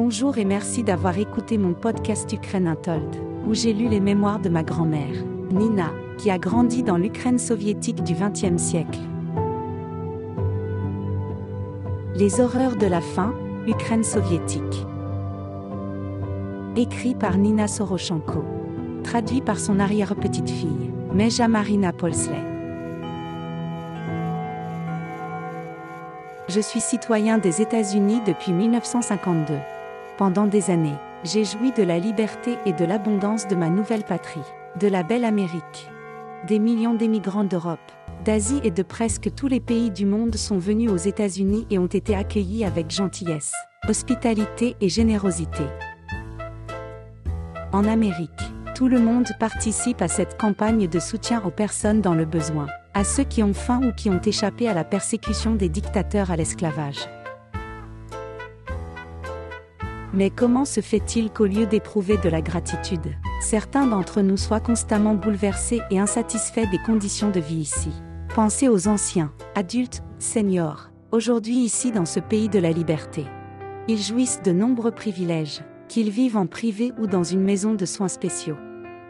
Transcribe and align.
Bonjour 0.00 0.38
et 0.38 0.44
merci 0.44 0.84
d'avoir 0.84 1.18
écouté 1.18 1.58
mon 1.58 1.74
podcast 1.74 2.32
Ukraine 2.32 2.68
Untold, 2.68 3.16
où 3.48 3.52
j'ai 3.52 3.72
lu 3.72 3.88
les 3.88 3.98
mémoires 3.98 4.38
de 4.38 4.48
ma 4.48 4.62
grand-mère, 4.62 5.24
Nina, 5.50 5.90
qui 6.18 6.30
a 6.30 6.38
grandi 6.38 6.84
dans 6.84 6.96
l'Ukraine 6.96 7.40
soviétique 7.40 8.04
du 8.04 8.14
XXe 8.14 8.62
siècle. 8.62 9.00
Les 12.14 12.40
horreurs 12.40 12.76
de 12.76 12.86
la 12.86 13.00
faim, 13.00 13.34
Ukraine 13.66 14.04
soviétique. 14.04 14.86
Écrit 16.76 17.16
par 17.16 17.36
Nina 17.36 17.66
Soroshenko. 17.66 18.44
Traduit 19.02 19.40
par 19.40 19.58
son 19.58 19.80
arrière-petite-fille, 19.80 20.92
Meja 21.12 21.48
Marina 21.48 21.92
Polsley. 21.92 22.44
Je 26.48 26.60
suis 26.60 26.80
citoyen 26.80 27.38
des 27.38 27.60
États-Unis 27.60 28.20
depuis 28.24 28.52
1952. 28.52 29.54
Pendant 30.18 30.46
des 30.46 30.70
années, 30.70 30.96
j'ai 31.22 31.44
joui 31.44 31.70
de 31.70 31.84
la 31.84 32.00
liberté 32.00 32.58
et 32.66 32.72
de 32.72 32.84
l'abondance 32.84 33.46
de 33.46 33.54
ma 33.54 33.70
nouvelle 33.70 34.02
patrie, 34.02 34.42
de 34.80 34.88
la 34.88 35.04
belle 35.04 35.24
Amérique. 35.24 35.88
Des 36.48 36.58
millions 36.58 36.94
d'émigrants 36.94 37.44
d'Europe, 37.44 37.78
d'Asie 38.24 38.60
et 38.64 38.72
de 38.72 38.82
presque 38.82 39.32
tous 39.36 39.46
les 39.46 39.60
pays 39.60 39.92
du 39.92 40.06
monde 40.06 40.34
sont 40.34 40.58
venus 40.58 40.90
aux 40.90 40.96
États-Unis 40.96 41.68
et 41.70 41.78
ont 41.78 41.86
été 41.86 42.16
accueillis 42.16 42.64
avec 42.64 42.90
gentillesse, 42.90 43.52
hospitalité 43.88 44.74
et 44.80 44.88
générosité. 44.88 45.62
En 47.72 47.84
Amérique, 47.84 48.28
tout 48.74 48.88
le 48.88 48.98
monde 48.98 49.28
participe 49.38 50.02
à 50.02 50.08
cette 50.08 50.36
campagne 50.36 50.88
de 50.88 50.98
soutien 50.98 51.44
aux 51.44 51.52
personnes 51.52 52.00
dans 52.00 52.16
le 52.16 52.24
besoin 52.24 52.66
à 52.98 53.04
ceux 53.04 53.22
qui 53.22 53.44
ont 53.44 53.54
faim 53.54 53.80
ou 53.84 53.92
qui 53.92 54.10
ont 54.10 54.20
échappé 54.20 54.68
à 54.68 54.74
la 54.74 54.82
persécution 54.82 55.54
des 55.54 55.68
dictateurs 55.68 56.32
à 56.32 56.36
l'esclavage. 56.36 57.08
Mais 60.14 60.30
comment 60.30 60.64
se 60.64 60.80
fait-il 60.80 61.30
qu'au 61.30 61.44
lieu 61.44 61.66
d'éprouver 61.66 62.16
de 62.16 62.30
la 62.30 62.40
gratitude, 62.40 63.14
certains 63.40 63.86
d'entre 63.86 64.22
nous 64.22 64.38
soient 64.38 64.60
constamment 64.60 65.14
bouleversés 65.14 65.82
et 65.90 65.98
insatisfaits 65.98 66.70
des 66.70 66.78
conditions 66.78 67.30
de 67.30 67.40
vie 67.40 67.56
ici? 67.56 67.92
Pensez 68.34 68.68
aux 68.68 68.88
anciens, 68.88 69.32
adultes, 69.54 70.02
seniors, 70.18 70.90
aujourd'hui 71.12 71.58
ici 71.58 71.92
dans 71.92 72.06
ce 72.06 72.20
pays 72.20 72.48
de 72.48 72.58
la 72.58 72.70
liberté. 72.70 73.26
Ils 73.86 74.00
jouissent 74.00 74.40
de 74.42 74.52
nombreux 74.52 74.92
privilèges, 74.92 75.62
qu'ils 75.88 76.10
vivent 76.10 76.38
en 76.38 76.46
privé 76.46 76.92
ou 76.98 77.06
dans 77.06 77.24
une 77.24 77.42
maison 77.42 77.74
de 77.74 77.84
soins 77.84 78.08
spéciaux. 78.08 78.56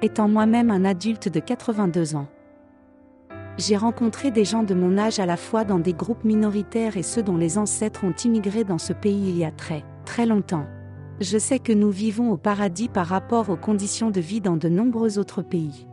Étant 0.02 0.28
moi-même 0.28 0.70
un 0.70 0.84
adulte 0.84 1.28
de 1.28 1.40
82 1.40 2.16
ans, 2.16 2.28
j'ai 3.56 3.76
rencontré 3.76 4.30
des 4.30 4.44
gens 4.44 4.62
de 4.62 4.74
mon 4.74 4.98
âge 4.98 5.18
à 5.18 5.26
la 5.26 5.36
fois 5.36 5.64
dans 5.64 5.80
des 5.80 5.92
groupes 5.92 6.22
minoritaires 6.22 6.96
et 6.96 7.02
ceux 7.02 7.24
dont 7.24 7.36
les 7.36 7.58
ancêtres 7.58 8.04
ont 8.04 8.14
immigré 8.24 8.62
dans 8.62 8.78
ce 8.78 8.92
pays 8.92 9.30
il 9.30 9.36
y 9.36 9.44
a 9.44 9.50
très, 9.50 9.84
très 10.04 10.26
longtemps. 10.26 10.66
Je 11.20 11.38
sais 11.38 11.58
que 11.58 11.72
nous 11.72 11.90
vivons 11.90 12.30
au 12.30 12.36
paradis 12.36 12.88
par 12.88 13.06
rapport 13.06 13.50
aux 13.50 13.56
conditions 13.56 14.10
de 14.10 14.20
vie 14.20 14.40
dans 14.40 14.56
de 14.56 14.68
nombreux 14.68 15.18
autres 15.18 15.42
pays. 15.42 15.86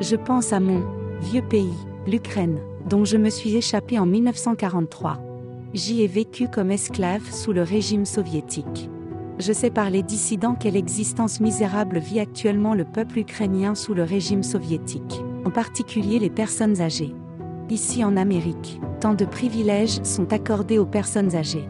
Je 0.00 0.16
pense 0.16 0.52
à 0.52 0.60
mon 0.60 0.82
vieux 1.20 1.42
pays, 1.42 1.74
l'Ukraine, 2.06 2.58
dont 2.88 3.04
je 3.04 3.16
me 3.16 3.30
suis 3.30 3.56
échappé 3.56 3.98
en 3.98 4.06
1943. 4.06 5.18
J'y 5.74 6.02
ai 6.02 6.06
vécu 6.06 6.48
comme 6.48 6.70
esclave 6.70 7.30
sous 7.30 7.52
le 7.52 7.62
régime 7.62 8.04
soviétique 8.04 8.90
je 9.40 9.52
sais 9.54 9.70
par 9.70 9.88
les 9.90 10.02
dissidents 10.02 10.54
quelle 10.54 10.76
existence 10.76 11.40
misérable 11.40 11.98
vit 11.98 12.20
actuellement 12.20 12.74
le 12.74 12.84
peuple 12.84 13.20
ukrainien 13.20 13.74
sous 13.74 13.94
le 13.94 14.02
régime 14.02 14.42
soviétique, 14.42 15.22
en 15.46 15.50
particulier 15.50 16.18
les 16.18 16.30
personnes 16.30 16.80
âgées. 16.80 17.14
Ici 17.70 18.04
en 18.04 18.16
Amérique, 18.16 18.80
tant 19.00 19.14
de 19.14 19.24
privilèges 19.24 20.02
sont 20.02 20.32
accordés 20.32 20.78
aux 20.78 20.86
personnes 20.86 21.34
âgées. 21.34 21.66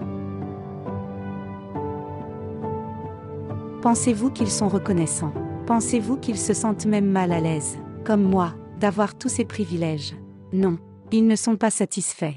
Pensez-vous 3.83 4.31
qu'ils 4.31 4.51
sont 4.51 4.69
reconnaissants? 4.69 5.33
Pensez-vous 5.67 6.19
qu'ils 6.19 6.37
se 6.37 6.53
sentent 6.53 6.85
même 6.85 7.11
mal 7.11 7.33
à 7.33 7.41
l'aise, 7.41 7.79
comme 8.05 8.23
moi, 8.23 8.53
d'avoir 8.79 9.17
tous 9.17 9.31
ces 9.31 9.47
privilèges? 9.47 10.15
Non, 10.53 10.77
ils 11.13 11.27
ne 11.27 11.35
sont 11.35 11.57
pas 11.57 11.71
satisfaits. 11.71 12.35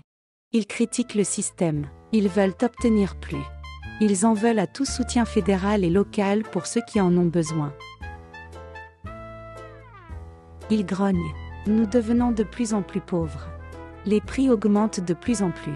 Ils 0.53 0.67
critiquent 0.67 1.15
le 1.15 1.25
système, 1.25 1.87
ils 2.13 2.29
veulent 2.29 2.55
obtenir 2.61 3.19
plus. 3.19 3.43
Ils 3.99 4.25
en 4.25 4.33
veulent 4.33 4.59
à 4.59 4.67
tout 4.67 4.85
soutien 4.85 5.25
fédéral 5.25 5.83
et 5.83 5.89
local 5.89 6.43
pour 6.43 6.65
ceux 6.65 6.81
qui 6.87 7.01
en 7.01 7.17
ont 7.17 7.25
besoin. 7.25 7.73
Ils 10.69 10.85
grognent. 10.85 11.33
Nous 11.67 11.85
devenons 11.85 12.31
de 12.31 12.43
plus 12.43 12.73
en 12.73 12.83
plus 12.83 13.01
pauvres. 13.01 13.49
Les 14.05 14.21
prix 14.21 14.49
augmentent 14.49 15.01
de 15.01 15.13
plus 15.13 15.41
en 15.41 15.51
plus. 15.51 15.75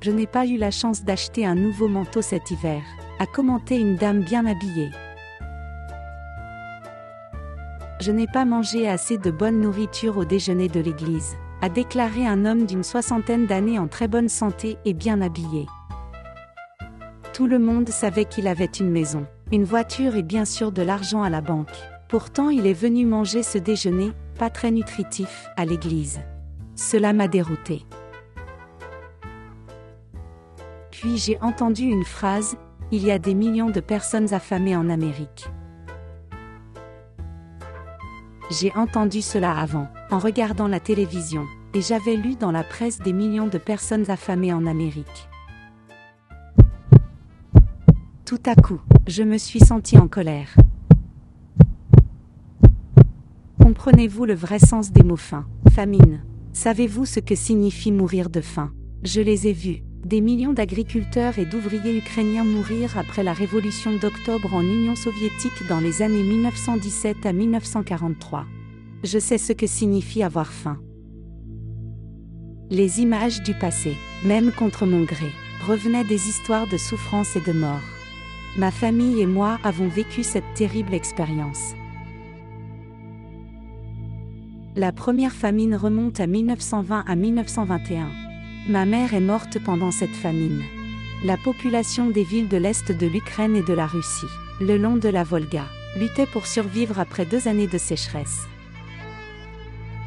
Je 0.00 0.12
n'ai 0.12 0.28
pas 0.28 0.46
eu 0.46 0.58
la 0.58 0.70
chance 0.70 1.02
d'acheter 1.02 1.44
un 1.44 1.56
nouveau 1.56 1.88
manteau 1.88 2.22
cet 2.22 2.52
hiver, 2.52 2.82
a 3.18 3.26
commenté 3.26 3.76
une 3.78 3.96
dame 3.96 4.20
bien 4.20 4.46
habillée. 4.46 4.90
Je 8.00 8.10
n'ai 8.10 8.26
pas 8.26 8.44
mangé 8.44 8.88
assez 8.88 9.18
de 9.18 9.30
bonne 9.30 9.60
nourriture 9.60 10.18
au 10.18 10.24
déjeuner 10.24 10.68
de 10.68 10.80
l'église, 10.80 11.36
a 11.62 11.68
déclaré 11.68 12.26
un 12.26 12.44
homme 12.44 12.66
d'une 12.66 12.82
soixantaine 12.82 13.46
d'années 13.46 13.78
en 13.78 13.88
très 13.88 14.08
bonne 14.08 14.28
santé 14.28 14.76
et 14.84 14.92
bien 14.92 15.20
habillé. 15.22 15.66
Tout 17.32 17.46
le 17.46 17.58
monde 17.58 17.88
savait 17.88 18.26
qu'il 18.26 18.46
avait 18.46 18.64
une 18.66 18.90
maison, 18.90 19.26
une 19.52 19.64
voiture 19.64 20.16
et 20.16 20.22
bien 20.22 20.44
sûr 20.44 20.72
de 20.72 20.82
l'argent 20.82 21.22
à 21.22 21.30
la 21.30 21.40
banque. 21.40 21.74
Pourtant 22.08 22.50
il 22.50 22.66
est 22.66 22.74
venu 22.74 23.06
manger 23.06 23.42
ce 23.42 23.58
déjeuner, 23.58 24.12
pas 24.38 24.50
très 24.50 24.70
nutritif, 24.70 25.48
à 25.56 25.64
l'église. 25.64 26.20
Cela 26.76 27.12
m'a 27.12 27.28
dérouté. 27.28 27.86
Puis 30.90 31.16
j'ai 31.16 31.38
entendu 31.40 31.84
une 31.84 32.04
phrase, 32.04 32.56
il 32.92 33.04
y 33.04 33.10
a 33.10 33.18
des 33.18 33.34
millions 33.34 33.70
de 33.70 33.80
personnes 33.80 34.32
affamées 34.34 34.76
en 34.76 34.88
Amérique. 34.88 35.48
J'ai 38.50 38.72
entendu 38.74 39.22
cela 39.22 39.56
avant, 39.56 39.88
en 40.10 40.18
regardant 40.18 40.68
la 40.68 40.80
télévision, 40.80 41.44
et 41.72 41.80
j'avais 41.80 42.16
lu 42.16 42.36
dans 42.36 42.52
la 42.52 42.62
presse 42.62 42.98
des 42.98 43.12
millions 43.12 43.48
de 43.48 43.58
personnes 43.58 44.10
affamées 44.10 44.52
en 44.52 44.66
Amérique. 44.66 45.28
Tout 48.24 48.42
à 48.46 48.54
coup, 48.54 48.80
je 49.06 49.22
me 49.22 49.38
suis 49.38 49.60
senti 49.60 49.98
en 49.98 50.08
colère. 50.08 50.54
Comprenez-vous 53.60 54.24
le 54.24 54.34
vrai 54.34 54.58
sens 54.58 54.92
des 54.92 55.02
mots 55.02 55.16
faim, 55.16 55.46
famine? 55.72 56.22
Savez-vous 56.52 57.06
ce 57.06 57.20
que 57.20 57.34
signifie 57.34 57.92
mourir 57.92 58.30
de 58.30 58.40
faim? 58.40 58.72
Je 59.02 59.20
les 59.20 59.48
ai 59.48 59.52
vus, 59.52 59.82
des 60.04 60.20
millions 60.20 60.52
d'agriculteurs 60.52 61.38
et 61.38 61.46
d'ouvriers 61.46 61.96
ukrainiens 61.96 62.44
mourir 62.44 62.98
après 62.98 63.22
la 63.22 63.32
révolution 63.32 63.96
d'octobre 63.96 64.54
en 64.54 64.62
Union 64.62 64.96
soviétique 64.96 65.66
dans 65.68 65.80
les 65.80 66.02
années 66.02 66.22
1917 66.22 67.24
à 67.24 67.32
1943. 67.32 68.44
Je 69.02 69.18
sais 69.18 69.38
ce 69.38 69.52
que 69.52 69.66
signifie 69.66 70.22
avoir 70.22 70.52
faim. 70.52 70.78
Les 72.70 73.00
images 73.00 73.42
du 73.42 73.54
passé, 73.54 73.94
même 74.24 74.50
contre 74.52 74.86
mon 74.86 75.04
gré, 75.04 75.30
revenaient 75.66 76.04
des 76.04 76.28
histoires 76.28 76.66
de 76.68 76.76
souffrance 76.76 77.36
et 77.36 77.40
de 77.40 77.52
mort. 77.52 77.82
Ma 78.56 78.70
famille 78.70 79.20
et 79.20 79.26
moi 79.26 79.58
avons 79.64 79.88
vécu 79.88 80.22
cette 80.22 80.54
terrible 80.54 80.94
expérience. 80.94 81.74
La 84.76 84.92
première 84.92 85.32
famine 85.32 85.76
remonte 85.76 86.20
à 86.20 86.26
1920 86.26 87.04
à 87.06 87.16
1921. 87.16 88.23
Ma 88.66 88.86
mère 88.86 89.12
est 89.12 89.20
morte 89.20 89.58
pendant 89.58 89.90
cette 89.90 90.16
famine. 90.16 90.62
La 91.22 91.36
population 91.36 92.08
des 92.08 92.24
villes 92.24 92.48
de 92.48 92.56
l'Est 92.56 92.92
de 92.92 93.06
l'Ukraine 93.06 93.56
et 93.56 93.62
de 93.62 93.74
la 93.74 93.86
Russie, 93.86 94.24
le 94.58 94.78
long 94.78 94.96
de 94.96 95.10
la 95.10 95.22
Volga, 95.22 95.66
luttait 95.98 96.24
pour 96.24 96.46
survivre 96.46 96.98
après 96.98 97.26
deux 97.26 97.46
années 97.46 97.66
de 97.66 97.76
sécheresse. 97.76 98.46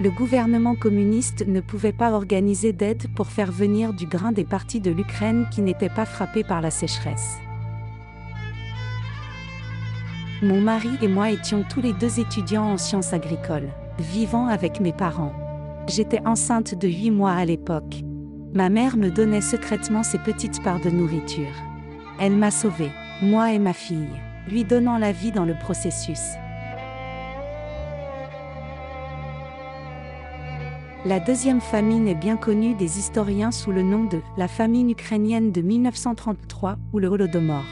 Le 0.01 0.09
gouvernement 0.09 0.73
communiste 0.73 1.45
ne 1.47 1.61
pouvait 1.61 1.91
pas 1.91 2.11
organiser 2.11 2.73
d'aide 2.73 3.05
pour 3.13 3.27
faire 3.27 3.51
venir 3.51 3.93
du 3.93 4.07
grain 4.07 4.31
des 4.31 4.43
parties 4.43 4.81
de 4.81 4.89
l'Ukraine 4.89 5.45
qui 5.51 5.61
n'étaient 5.61 5.87
pas 5.87 6.05
frappées 6.05 6.43
par 6.43 6.61
la 6.61 6.71
sécheresse. 6.71 7.37
Mon 10.41 10.61
mari 10.61 10.89
et 11.03 11.07
moi 11.07 11.29
étions 11.29 11.63
tous 11.69 11.81
les 11.81 11.93
deux 11.93 12.19
étudiants 12.19 12.71
en 12.71 12.77
sciences 12.77 13.13
agricoles, 13.13 13.69
vivant 13.99 14.47
avec 14.47 14.79
mes 14.79 14.93
parents. 14.93 15.33
J'étais 15.87 16.25
enceinte 16.25 16.73
de 16.73 16.87
8 16.87 17.11
mois 17.11 17.33
à 17.33 17.45
l'époque. 17.45 18.06
Ma 18.53 18.69
mère 18.69 18.97
me 18.97 19.09
donnait 19.09 19.41
secrètement 19.41 20.03
ses 20.03 20.19
petites 20.19 20.63
parts 20.63 20.79
de 20.79 20.89
nourriture. 20.89 21.53
Elle 22.19 22.35
m'a 22.35 22.51
sauvée, 22.51 22.91
moi 23.21 23.51
et 23.51 23.59
ma 23.59 23.73
fille, 23.73 24.07
lui 24.49 24.63
donnant 24.63 24.97
la 24.97 25.11
vie 25.11 25.31
dans 25.31 25.45
le 25.45 25.53
processus. 25.53 26.21
La 31.05 31.19
deuxième 31.19 31.61
famine 31.61 32.07
est 32.07 32.15
bien 32.15 32.37
connue 32.37 32.73
des 32.73 32.99
historiens 32.99 33.51
sous 33.51 33.71
le 33.71 33.81
nom 33.81 34.05
de 34.05 34.19
la 34.35 34.47
famine 34.47 34.89
ukrainienne 34.89 35.51
de 35.51 35.61
1933 35.61 36.77
ou 36.93 36.99
le 36.99 37.07
Holodomor. 37.07 37.63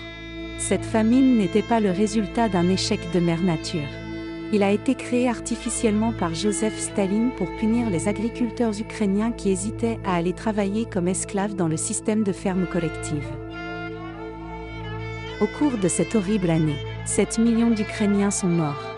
Cette 0.57 0.85
famine 0.85 1.37
n'était 1.37 1.61
pas 1.61 1.79
le 1.79 1.91
résultat 1.91 2.47
d'un 2.47 2.69
échec 2.69 2.99
de 3.13 3.19
mère 3.19 3.41
nature. 3.41 4.04
Il 4.53 4.61
a 4.61 4.71
été 4.71 4.93
créé 4.93 5.27
artificiellement 5.27 6.13
par 6.13 6.35
Joseph 6.35 6.77
Staline 6.77 7.31
pour 7.35 7.47
punir 7.57 7.89
les 7.89 8.07
agriculteurs 8.07 8.79
ukrainiens 8.79 9.31
qui 9.31 9.49
hésitaient 9.49 9.97
à 10.05 10.15
aller 10.15 10.33
travailler 10.33 10.85
comme 10.85 11.07
esclaves 11.07 11.55
dans 11.55 11.67
le 11.67 11.77
système 11.77 12.23
de 12.23 12.31
ferme 12.31 12.67
collective. 12.67 13.27
Au 15.41 15.47
cours 15.47 15.77
de 15.77 15.87
cette 15.87 16.15
horrible 16.15 16.49
année, 16.49 16.77
7 17.05 17.39
millions 17.39 17.71
d'Ukrainiens 17.71 18.31
sont 18.31 18.47
morts. 18.47 18.95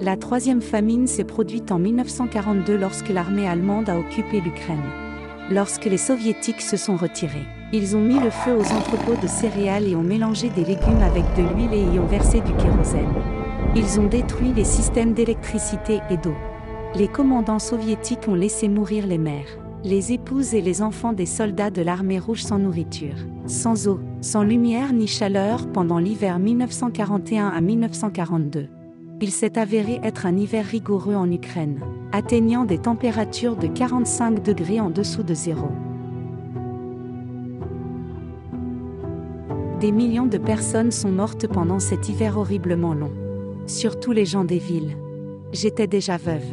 La 0.00 0.16
troisième 0.16 0.60
famine 0.60 1.06
s'est 1.06 1.24
produite 1.24 1.72
en 1.72 1.78
1942 1.78 2.76
lorsque 2.76 3.08
l'armée 3.08 3.48
allemande 3.48 3.88
a 3.88 3.98
occupé 3.98 4.40
l'Ukraine. 4.40 4.90
Lorsque 5.50 5.86
les 5.86 5.96
soviétiques 5.96 6.60
se 6.60 6.76
sont 6.76 6.96
retirés, 6.96 7.46
ils 7.74 7.96
ont 7.96 8.00
mis 8.00 8.20
le 8.20 8.30
feu 8.30 8.54
aux 8.54 8.72
entrepôts 8.72 9.20
de 9.20 9.26
céréales 9.26 9.88
et 9.88 9.96
ont 9.96 10.02
mélangé 10.02 10.48
des 10.48 10.64
légumes 10.64 11.02
avec 11.02 11.24
de 11.36 11.42
l'huile 11.42 11.74
et 11.74 11.82
y 11.82 11.98
ont 11.98 12.06
versé 12.06 12.40
du 12.40 12.52
kérosène. 12.54 13.12
Ils 13.74 13.98
ont 13.98 14.06
détruit 14.06 14.52
les 14.54 14.64
systèmes 14.64 15.12
d'électricité 15.12 16.00
et 16.08 16.16
d'eau. 16.16 16.34
Les 16.94 17.08
commandants 17.08 17.58
soviétiques 17.58 18.28
ont 18.28 18.36
laissé 18.36 18.68
mourir 18.68 19.08
les 19.08 19.18
mères, 19.18 19.58
les 19.82 20.12
épouses 20.12 20.54
et 20.54 20.62
les 20.62 20.82
enfants 20.82 21.12
des 21.12 21.26
soldats 21.26 21.70
de 21.70 21.82
l'armée 21.82 22.20
rouge 22.20 22.44
sans 22.44 22.60
nourriture, 22.60 23.16
sans 23.46 23.88
eau, 23.88 23.98
sans 24.20 24.44
lumière 24.44 24.92
ni 24.92 25.08
chaleur 25.08 25.66
pendant 25.72 25.98
l'hiver 25.98 26.38
1941 26.38 27.48
à 27.48 27.60
1942 27.60 28.68
il 29.20 29.30
s'est 29.30 29.58
avéré 29.58 30.00
être 30.02 30.26
un 30.26 30.36
hiver 30.36 30.66
rigoureux 30.66 31.14
en 31.14 31.30
Ukraine, 31.30 31.80
atteignant 32.12 32.64
des 32.64 32.78
températures 32.78 33.56
de 33.56 33.68
45 33.68 34.42
degrés 34.42 34.80
en 34.80 34.90
dessous 34.90 35.22
de 35.22 35.32
zéro. 35.32 35.68
Des 39.84 39.92
millions 39.92 40.24
de 40.24 40.38
personnes 40.38 40.90
sont 40.90 41.12
mortes 41.12 41.46
pendant 41.46 41.78
cet 41.78 42.08
hiver 42.08 42.38
horriblement 42.38 42.94
long. 42.94 43.12
Surtout 43.66 44.12
les 44.12 44.24
gens 44.24 44.44
des 44.44 44.56
villes. 44.56 44.96
J'étais 45.52 45.86
déjà 45.86 46.16
veuve. 46.16 46.46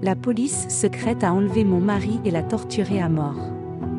La 0.00 0.16
police 0.16 0.68
secrète 0.70 1.22
a 1.22 1.34
enlevé 1.34 1.64
mon 1.64 1.80
mari 1.82 2.18
et 2.24 2.30
l'a 2.30 2.42
torturé 2.42 2.98
à 2.98 3.10
mort. 3.10 3.36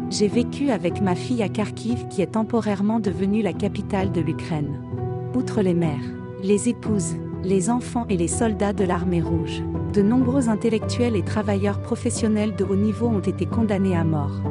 J'ai 0.09 0.27
vécu 0.27 0.71
avec 0.71 1.03
ma 1.03 1.13
fille 1.13 1.43
à 1.43 1.49
Kharkiv 1.49 2.07
qui 2.07 2.23
est 2.23 2.31
temporairement 2.31 2.99
devenue 2.99 3.43
la 3.43 3.53
capitale 3.53 4.11
de 4.11 4.21
l'Ukraine. 4.21 4.81
Outre 5.35 5.61
les 5.61 5.75
mères, 5.75 6.09
les 6.41 6.67
épouses, 6.67 7.13
les 7.43 7.69
enfants 7.69 8.07
et 8.09 8.17
les 8.17 8.27
soldats 8.27 8.73
de 8.73 8.85
l'armée 8.85 9.21
rouge. 9.21 9.61
De 9.93 10.01
nombreux 10.01 10.49
intellectuels 10.49 11.15
et 11.15 11.23
travailleurs 11.23 11.79
professionnels 11.79 12.55
de 12.55 12.63
haut 12.63 12.75
niveau 12.75 13.05
ont 13.05 13.19
été 13.19 13.45
condamnés 13.45 13.95
à 13.95 14.03
mort. 14.03 14.41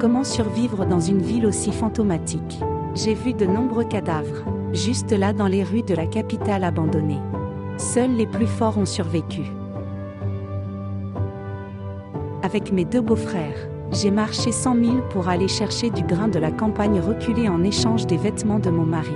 Comment 0.00 0.24
survivre 0.24 0.84
dans 0.84 1.00
une 1.00 1.20
ville 1.20 1.46
aussi 1.46 1.72
fantomatique? 1.72 2.60
J'ai 2.94 3.14
vu 3.14 3.34
de 3.34 3.46
nombreux 3.46 3.84
cadavres, 3.84 4.44
juste 4.72 5.12
là 5.12 5.32
dans 5.32 5.46
les 5.46 5.64
rues 5.64 5.82
de 5.82 5.94
la 5.94 6.06
capitale 6.06 6.64
abandonnée. 6.64 7.20
Seuls 7.78 8.14
les 8.14 8.26
plus 8.26 8.46
forts 8.46 8.78
ont 8.78 8.86
survécu. 8.86 9.42
Avec 12.42 12.72
mes 12.72 12.84
deux 12.84 13.00
beaux-frères, 13.00 13.68
j'ai 13.92 14.10
marché 14.10 14.52
100 14.52 14.74
000 14.74 14.96
pour 15.10 15.28
aller 15.28 15.48
chercher 15.48 15.90
du 15.90 16.02
grain 16.02 16.28
de 16.28 16.38
la 16.38 16.50
campagne 16.50 17.00
reculée 17.00 17.48
en 17.48 17.62
échange 17.64 18.06
des 18.06 18.16
vêtements 18.16 18.58
de 18.58 18.70
mon 18.70 18.84
mari 18.84 19.14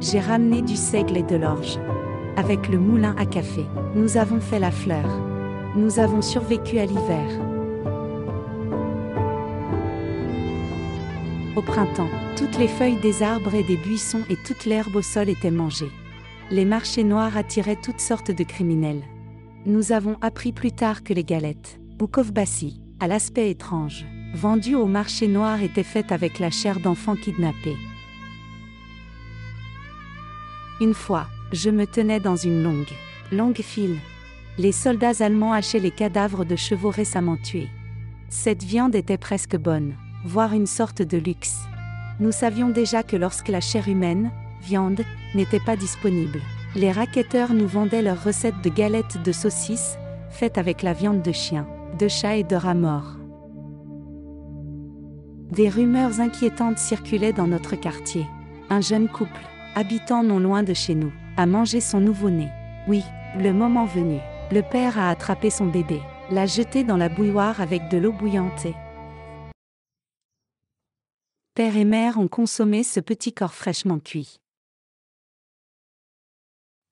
j'ai 0.00 0.20
ramené 0.20 0.62
du 0.62 0.76
seigle 0.76 1.16
et 1.16 1.22
de 1.22 1.36
l'orge. 1.36 1.78
Avec 2.36 2.68
le 2.68 2.78
moulin 2.78 3.14
à 3.18 3.26
café, 3.26 3.64
nous 3.94 4.16
avons 4.16 4.40
fait 4.40 4.58
la 4.58 4.70
fleur. 4.70 5.08
Nous 5.74 5.98
avons 5.98 6.22
survécu 6.22 6.78
à 6.78 6.86
l'hiver. 6.86 7.55
Au 11.56 11.62
printemps, 11.62 12.10
toutes 12.36 12.58
les 12.58 12.68
feuilles 12.68 13.00
des 13.00 13.22
arbres 13.22 13.54
et 13.54 13.62
des 13.62 13.78
buissons 13.78 14.20
et 14.28 14.36
toute 14.36 14.66
l'herbe 14.66 14.94
au 14.94 15.00
sol 15.00 15.30
étaient 15.30 15.50
mangées. 15.50 15.90
Les 16.50 16.66
marchés 16.66 17.02
noirs 17.02 17.34
attiraient 17.34 17.80
toutes 17.80 18.00
sortes 18.00 18.30
de 18.30 18.44
criminels. 18.44 19.02
Nous 19.64 19.90
avons 19.90 20.18
appris 20.20 20.52
plus 20.52 20.72
tard 20.72 21.02
que 21.02 21.14
les 21.14 21.24
galettes, 21.24 21.80
ou 21.98 22.08
kovbassi, 22.08 22.82
à 23.00 23.06
l'aspect 23.06 23.50
étrange, 23.50 24.04
vendues 24.34 24.74
au 24.74 24.84
marché 24.84 25.28
noir 25.28 25.62
étaient 25.62 25.82
faites 25.82 26.12
avec 26.12 26.40
la 26.40 26.50
chair 26.50 26.78
d'enfants 26.78 27.16
kidnappés. 27.16 27.78
Une 30.82 30.92
fois, 30.92 31.26
je 31.52 31.70
me 31.70 31.86
tenais 31.86 32.20
dans 32.20 32.36
une 32.36 32.62
longue, 32.62 32.92
longue 33.32 33.62
file. 33.62 33.96
Les 34.58 34.72
soldats 34.72 35.24
allemands 35.24 35.54
hachaient 35.54 35.80
les 35.80 35.90
cadavres 35.90 36.44
de 36.44 36.54
chevaux 36.54 36.90
récemment 36.90 37.38
tués. 37.38 37.70
Cette 38.28 38.62
viande 38.62 38.94
était 38.94 39.16
presque 39.16 39.56
bonne, 39.56 39.94
voire 40.26 40.52
une 40.52 40.66
sorte 40.66 41.02
de 41.02 41.18
luxe. 41.18 41.56
Nous 42.18 42.32
savions 42.32 42.68
déjà 42.68 43.04
que 43.04 43.16
lorsque 43.16 43.48
la 43.48 43.60
chair 43.60 43.88
humaine, 43.88 44.32
viande, 44.60 45.02
n'était 45.36 45.60
pas 45.60 45.76
disponible, 45.76 46.40
les 46.74 46.90
raquetteurs 46.90 47.54
nous 47.54 47.68
vendaient 47.68 48.02
leurs 48.02 48.24
recettes 48.24 48.60
de 48.62 48.68
galettes 48.68 49.22
de 49.22 49.30
saucisses, 49.32 49.96
faites 50.30 50.58
avec 50.58 50.82
la 50.82 50.94
viande 50.94 51.22
de 51.22 51.30
chien, 51.30 51.66
de 51.98 52.08
chat 52.08 52.36
et 52.36 52.42
de 52.42 52.56
rat. 52.56 52.74
Des 55.52 55.68
rumeurs 55.68 56.20
inquiétantes 56.20 56.78
circulaient 56.78 57.32
dans 57.32 57.46
notre 57.46 57.76
quartier. 57.76 58.26
Un 58.68 58.80
jeune 58.80 59.08
couple, 59.08 59.46
habitant 59.76 60.24
non 60.24 60.40
loin 60.40 60.64
de 60.64 60.74
chez 60.74 60.96
nous, 60.96 61.12
a 61.36 61.46
mangé 61.46 61.80
son 61.80 62.00
nouveau-né. 62.00 62.48
Oui, 62.88 63.04
le 63.38 63.52
moment 63.52 63.86
venu, 63.86 64.18
le 64.50 64.62
père 64.62 64.98
a 64.98 65.08
attrapé 65.08 65.50
son 65.50 65.66
bébé, 65.66 66.00
l'a 66.32 66.46
jeté 66.46 66.82
dans 66.82 66.96
la 66.96 67.08
bouilloire 67.08 67.60
avec 67.60 67.88
de 67.90 67.98
l'eau 67.98 68.12
bouillante 68.12 68.66
Père 71.56 71.78
et 71.78 71.86
mère 71.86 72.18
ont 72.18 72.28
consommé 72.28 72.82
ce 72.82 73.00
petit 73.00 73.32
corps 73.32 73.54
fraîchement 73.54 73.98
cuit. 73.98 74.42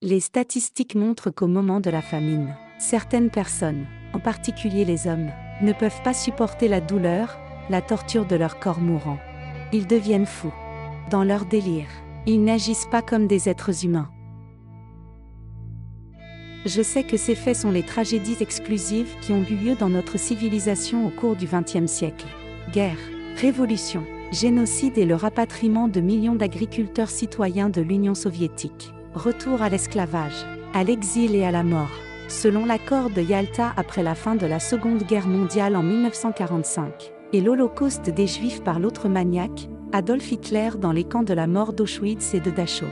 Les 0.01 0.21
statistiques 0.21 0.95
montrent 0.95 1.29
qu'au 1.29 1.49
moment 1.49 1.81
de 1.81 1.91
la 1.91 2.01
famine, 2.01 2.57
certaines 2.79 3.29
personnes, 3.29 3.85
en 4.15 4.21
particulier 4.21 4.87
les 4.87 5.07
hommes, 5.07 5.31
ne 5.61 5.75
peuvent 5.75 6.01
pas 6.03 6.15
supporter 6.15 6.67
la 6.67 6.81
douleur, 6.81 7.39
la 7.69 7.83
torture 7.83 8.25
de 8.25 8.37
leur 8.37 8.59
corps 8.59 8.81
mourant. 8.81 9.19
Ils 9.75 9.87
deviennent 9.87 10.25
fous. 10.25 10.55
Dans 11.11 11.25
leur 11.25 11.45
délire, 11.45 11.91
ils 12.25 12.43
n'agissent 12.43 12.89
pas 12.91 13.03
comme 13.03 13.27
des 13.27 13.51
êtres 13.51 13.85
humains. 13.85 14.11
Je 16.65 16.81
sais 16.81 17.05
que 17.05 17.19
ces 17.19 17.35
faits 17.35 17.57
sont 17.57 17.71
les 17.71 17.85
tragédies 17.85 18.39
exclusives 18.41 19.15
qui 19.21 19.33
ont 19.33 19.45
eu 19.45 19.57
lieu 19.57 19.75
dans 19.75 19.91
notre 19.91 20.19
civilisation 20.19 21.07
au 21.07 21.11
cours 21.11 21.37
du 21.37 21.45
XXe 21.45 21.85
siècle. 21.85 22.29
Guerre, 22.73 22.97
révolution, 23.37 24.07
génocide 24.35 24.99
et 24.99 25.07
le 25.07 25.15
rapatriement 25.15 25.89
de 25.89 26.01
millions 26.01 26.35
d'agriculteurs 26.35 27.09
citoyens 27.09 27.71
de 27.71 27.81
l'Union 27.81 28.15
soviétique. 28.15 28.93
Retour 29.15 29.63
à 29.63 29.69
l'esclavage, 29.69 30.45
à 30.75 30.83
l'exil 30.85 31.35
et 31.35 31.45
à 31.45 31.53
la 31.53 31.63
mort. 31.63 31.93
Selon 32.29 32.67
l'accord 32.67 33.11
de 33.11 33.23
Yalta 33.23 33.73
après 33.77 34.03
la 34.03 34.15
fin 34.15 34.35
de 34.35 34.47
la 34.47 34.59
Seconde 34.59 35.05
Guerre 35.05 35.29
mondiale 35.29 35.77
en 35.77 35.83
1945, 35.83 37.13
et 37.33 37.41
l'Holocauste 37.41 38.11
des 38.11 38.27
Juifs 38.27 38.63
par 38.63 38.81
l'autre 38.81 39.09
maniaque, 39.09 39.69
Adolf 39.93 40.33
Hitler 40.33 40.71
dans 40.81 40.93
les 40.93 41.05
camps 41.05 41.23
de 41.23 41.35
la 41.35 41.47
mort 41.47 41.73
d'Auschwitz 41.73 42.35
et 42.35 42.41
de 42.41 42.51
Dachau. 42.51 42.87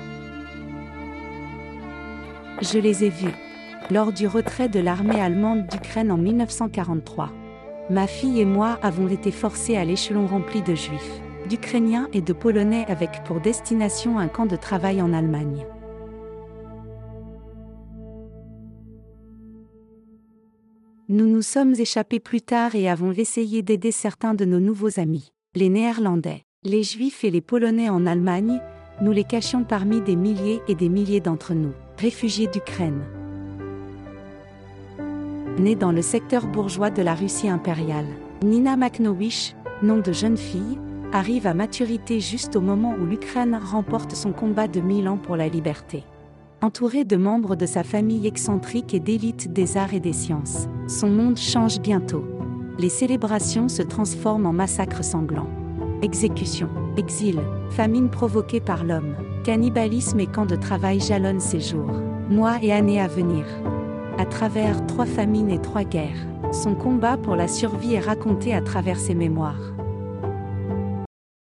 Je 2.60 2.78
les 2.78 3.04
ai 3.04 3.08
vus. 3.08 3.34
Lors 3.90 4.12
du 4.12 4.28
retrait 4.28 4.68
de 4.68 4.78
l'armée 4.78 5.20
allemande 5.20 5.66
d'Ukraine 5.66 6.12
en 6.12 6.18
1943. 6.18 7.30
Ma 7.90 8.06
fille 8.06 8.40
et 8.40 8.44
moi 8.44 8.78
avons 8.82 9.08
été 9.08 9.32
forcés 9.32 9.76
à 9.76 9.84
l'échelon 9.84 10.26
rempli 10.26 10.62
de 10.62 10.74
juifs, 10.74 11.21
d'Ukrainiens 11.52 12.08
et 12.14 12.22
de 12.22 12.32
Polonais 12.32 12.86
avec 12.88 13.24
pour 13.24 13.38
destination 13.38 14.18
un 14.18 14.28
camp 14.28 14.46
de 14.46 14.56
travail 14.56 15.02
en 15.02 15.12
Allemagne. 15.12 15.66
Nous 21.10 21.26
nous 21.26 21.42
sommes 21.42 21.74
échappés 21.74 22.20
plus 22.20 22.40
tard 22.40 22.74
et 22.74 22.88
avons 22.88 23.12
essayé 23.12 23.60
d'aider 23.60 23.92
certains 23.92 24.32
de 24.32 24.46
nos 24.46 24.60
nouveaux 24.60 24.98
amis, 24.98 25.34
les 25.54 25.68
Néerlandais. 25.68 26.44
Les 26.64 26.82
Juifs 26.82 27.22
et 27.22 27.30
les 27.30 27.42
Polonais 27.42 27.90
en 27.90 28.06
Allemagne, 28.06 28.58
nous 29.02 29.12
les 29.12 29.24
cachions 29.24 29.64
parmi 29.64 30.00
des 30.00 30.16
milliers 30.16 30.62
et 30.68 30.74
des 30.74 30.88
milliers 30.88 31.20
d'entre 31.20 31.52
nous, 31.52 31.74
réfugiés 31.98 32.46
d'Ukraine. 32.46 33.02
Née 35.58 35.74
dans 35.76 35.92
le 35.92 36.00
secteur 36.00 36.46
bourgeois 36.46 36.88
de 36.88 37.02
la 37.02 37.14
Russie 37.14 37.50
impériale, 37.50 38.08
Nina 38.42 38.78
Maknowicz, 38.78 39.54
nom 39.82 39.98
de 39.98 40.12
jeune 40.12 40.38
fille, 40.38 40.78
arrive 41.12 41.46
à 41.46 41.54
maturité 41.54 42.20
juste 42.20 42.56
au 42.56 42.60
moment 42.60 42.94
où 43.00 43.04
l'Ukraine 43.04 43.58
remporte 43.62 44.14
son 44.14 44.32
combat 44.32 44.68
de 44.68 44.80
mille 44.80 45.08
ans 45.08 45.18
pour 45.18 45.36
la 45.36 45.48
liberté. 45.48 46.04
Entourée 46.62 47.04
de 47.04 47.16
membres 47.16 47.56
de 47.56 47.66
sa 47.66 47.82
famille 47.82 48.26
excentrique 48.26 48.94
et 48.94 49.00
d'élite 49.00 49.52
des 49.52 49.76
arts 49.76 49.94
et 49.94 50.00
des 50.00 50.12
sciences, 50.12 50.68
son 50.86 51.08
monde 51.08 51.38
change 51.38 51.80
bientôt. 51.80 52.24
Les 52.78 52.88
célébrations 52.88 53.68
se 53.68 53.82
transforment 53.82 54.46
en 54.46 54.52
massacres 54.52 55.04
sanglants 55.04 55.50
exécution, 56.02 56.68
exil, 56.96 57.40
famine 57.70 58.10
provoquée 58.10 58.60
par 58.60 58.84
l'homme, 58.84 59.14
cannibalisme 59.44 60.20
et 60.20 60.26
camp 60.26 60.46
de 60.46 60.56
travail 60.56 61.00
jalonnent 61.00 61.40
ses 61.40 61.60
jours, 61.60 61.92
mois 62.28 62.58
et 62.60 62.72
années 62.72 63.00
à 63.00 63.08
venir. 63.08 63.44
À 64.18 64.26
travers 64.26 64.84
trois 64.86 65.06
famines 65.06 65.50
et 65.50 65.60
trois 65.60 65.84
guerres, 65.84 66.26
son 66.52 66.74
combat 66.74 67.16
pour 67.16 67.36
la 67.36 67.48
survie 67.48 67.94
est 67.94 68.00
raconté 68.00 68.52
à 68.52 68.60
travers 68.60 68.98
ses 68.98 69.14
mémoires. 69.14 69.71